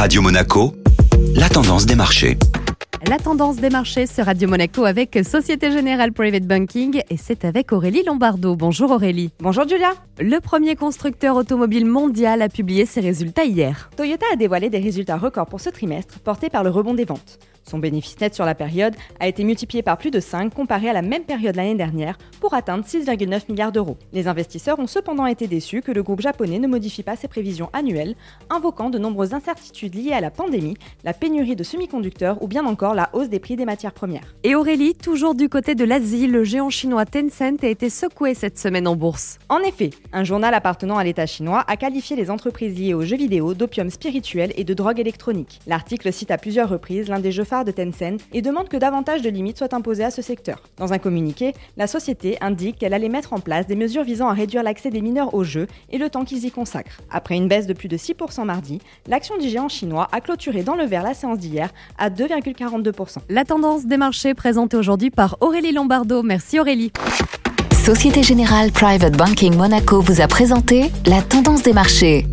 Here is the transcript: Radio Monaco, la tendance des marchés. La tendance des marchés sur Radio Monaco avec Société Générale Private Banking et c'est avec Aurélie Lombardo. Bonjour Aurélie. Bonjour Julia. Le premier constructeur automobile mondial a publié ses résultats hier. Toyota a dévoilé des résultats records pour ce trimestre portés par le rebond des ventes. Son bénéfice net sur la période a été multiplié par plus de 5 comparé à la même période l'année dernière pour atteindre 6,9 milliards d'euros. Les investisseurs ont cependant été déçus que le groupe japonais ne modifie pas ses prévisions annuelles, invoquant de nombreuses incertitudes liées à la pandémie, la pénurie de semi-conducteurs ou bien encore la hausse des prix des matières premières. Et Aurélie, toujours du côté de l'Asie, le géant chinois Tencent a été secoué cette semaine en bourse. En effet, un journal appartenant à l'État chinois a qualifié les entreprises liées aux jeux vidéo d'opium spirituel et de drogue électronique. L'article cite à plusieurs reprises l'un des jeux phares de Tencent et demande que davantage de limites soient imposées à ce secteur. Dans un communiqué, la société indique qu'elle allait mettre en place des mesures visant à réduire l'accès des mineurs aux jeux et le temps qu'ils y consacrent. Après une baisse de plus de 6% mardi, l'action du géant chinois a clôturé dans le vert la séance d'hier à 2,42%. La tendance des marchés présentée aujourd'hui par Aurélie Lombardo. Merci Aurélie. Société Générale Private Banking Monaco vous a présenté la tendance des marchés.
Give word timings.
Radio 0.00 0.22
Monaco, 0.22 0.72
la 1.36 1.50
tendance 1.50 1.84
des 1.84 1.94
marchés. 1.94 2.38
La 3.06 3.18
tendance 3.18 3.56
des 3.56 3.68
marchés 3.68 4.06
sur 4.06 4.24
Radio 4.24 4.48
Monaco 4.48 4.86
avec 4.86 5.18
Société 5.22 5.70
Générale 5.70 6.12
Private 6.12 6.44
Banking 6.44 7.02
et 7.10 7.18
c'est 7.18 7.44
avec 7.44 7.70
Aurélie 7.70 8.02
Lombardo. 8.06 8.56
Bonjour 8.56 8.92
Aurélie. 8.92 9.30
Bonjour 9.40 9.68
Julia. 9.68 9.90
Le 10.18 10.40
premier 10.40 10.74
constructeur 10.74 11.36
automobile 11.36 11.84
mondial 11.84 12.40
a 12.40 12.48
publié 12.48 12.86
ses 12.86 13.02
résultats 13.02 13.44
hier. 13.44 13.90
Toyota 13.94 14.24
a 14.32 14.36
dévoilé 14.36 14.70
des 14.70 14.78
résultats 14.78 15.18
records 15.18 15.48
pour 15.48 15.60
ce 15.60 15.68
trimestre 15.68 16.18
portés 16.20 16.48
par 16.48 16.64
le 16.64 16.70
rebond 16.70 16.94
des 16.94 17.04
ventes. 17.04 17.38
Son 17.70 17.78
bénéfice 17.78 18.20
net 18.20 18.34
sur 18.34 18.44
la 18.44 18.56
période 18.56 18.96
a 19.20 19.28
été 19.28 19.44
multiplié 19.44 19.84
par 19.84 19.96
plus 19.96 20.10
de 20.10 20.18
5 20.18 20.52
comparé 20.52 20.88
à 20.88 20.92
la 20.92 21.02
même 21.02 21.22
période 21.22 21.54
l'année 21.54 21.76
dernière 21.76 22.18
pour 22.40 22.52
atteindre 22.52 22.84
6,9 22.84 23.42
milliards 23.48 23.70
d'euros. 23.70 23.96
Les 24.12 24.26
investisseurs 24.26 24.80
ont 24.80 24.88
cependant 24.88 25.26
été 25.26 25.46
déçus 25.46 25.80
que 25.80 25.92
le 25.92 26.02
groupe 26.02 26.20
japonais 26.20 26.58
ne 26.58 26.66
modifie 26.66 27.04
pas 27.04 27.14
ses 27.14 27.28
prévisions 27.28 27.70
annuelles, 27.72 28.16
invoquant 28.48 28.90
de 28.90 28.98
nombreuses 28.98 29.34
incertitudes 29.34 29.94
liées 29.94 30.12
à 30.12 30.20
la 30.20 30.32
pandémie, 30.32 30.76
la 31.04 31.12
pénurie 31.12 31.54
de 31.54 31.62
semi-conducteurs 31.62 32.42
ou 32.42 32.48
bien 32.48 32.66
encore 32.66 32.94
la 32.94 33.08
hausse 33.12 33.28
des 33.28 33.38
prix 33.38 33.54
des 33.54 33.66
matières 33.66 33.92
premières. 33.92 34.34
Et 34.42 34.56
Aurélie, 34.56 34.96
toujours 34.96 35.36
du 35.36 35.48
côté 35.48 35.76
de 35.76 35.84
l'Asie, 35.84 36.26
le 36.26 36.42
géant 36.42 36.70
chinois 36.70 37.06
Tencent 37.06 37.62
a 37.62 37.68
été 37.68 37.88
secoué 37.88 38.34
cette 38.34 38.58
semaine 38.58 38.88
en 38.88 38.96
bourse. 38.96 39.38
En 39.48 39.60
effet, 39.60 39.90
un 40.12 40.24
journal 40.24 40.54
appartenant 40.54 40.98
à 40.98 41.04
l'État 41.04 41.26
chinois 41.26 41.62
a 41.68 41.76
qualifié 41.76 42.16
les 42.16 42.32
entreprises 42.32 42.76
liées 42.76 42.94
aux 42.94 43.02
jeux 43.02 43.16
vidéo 43.16 43.54
d'opium 43.54 43.90
spirituel 43.90 44.52
et 44.56 44.64
de 44.64 44.74
drogue 44.74 44.98
électronique. 44.98 45.60
L'article 45.68 46.12
cite 46.12 46.32
à 46.32 46.38
plusieurs 46.38 46.68
reprises 46.68 47.08
l'un 47.08 47.20
des 47.20 47.30
jeux 47.30 47.44
phares 47.44 47.59
de 47.64 47.72
Tencent 47.72 48.20
et 48.32 48.42
demande 48.42 48.68
que 48.68 48.76
davantage 48.76 49.22
de 49.22 49.30
limites 49.30 49.58
soient 49.58 49.74
imposées 49.74 50.04
à 50.04 50.10
ce 50.10 50.22
secteur. 50.22 50.62
Dans 50.76 50.92
un 50.92 50.98
communiqué, 50.98 51.54
la 51.76 51.86
société 51.86 52.36
indique 52.40 52.78
qu'elle 52.78 52.94
allait 52.94 53.08
mettre 53.08 53.32
en 53.32 53.40
place 53.40 53.66
des 53.66 53.76
mesures 53.76 54.04
visant 54.04 54.28
à 54.28 54.32
réduire 54.32 54.62
l'accès 54.62 54.90
des 54.90 55.00
mineurs 55.00 55.34
aux 55.34 55.44
jeux 55.44 55.66
et 55.90 55.98
le 55.98 56.10
temps 56.10 56.24
qu'ils 56.24 56.44
y 56.44 56.50
consacrent. 56.50 57.00
Après 57.10 57.36
une 57.36 57.48
baisse 57.48 57.66
de 57.66 57.72
plus 57.72 57.88
de 57.88 57.96
6% 57.96 58.44
mardi, 58.44 58.80
l'action 59.06 59.36
du 59.38 59.48
géant 59.48 59.68
chinois 59.68 60.08
a 60.12 60.20
clôturé 60.20 60.62
dans 60.62 60.74
le 60.74 60.84
vert 60.84 61.02
la 61.02 61.14
séance 61.14 61.38
d'hier 61.38 61.70
à 61.98 62.10
2,42%. 62.10 63.18
La 63.28 63.44
tendance 63.44 63.86
des 63.86 63.96
marchés 63.96 64.34
présentée 64.34 64.76
aujourd'hui 64.76 65.10
par 65.10 65.36
Aurélie 65.40 65.72
Lombardo. 65.72 66.22
Merci 66.22 66.60
Aurélie. 66.60 66.92
Société 67.84 68.22
Générale 68.22 68.70
Private 68.72 69.16
Banking 69.16 69.56
Monaco 69.56 70.00
vous 70.00 70.20
a 70.20 70.28
présenté 70.28 70.90
la 71.06 71.22
tendance 71.22 71.62
des 71.62 71.72
marchés. 71.72 72.26